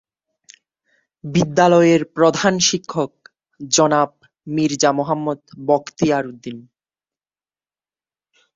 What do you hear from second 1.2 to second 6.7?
বিদ্যালয়ের প্রধান শিক্ষক জনাব মির্জা মোহাম্মদ বখতিয়ার উদ্দীন।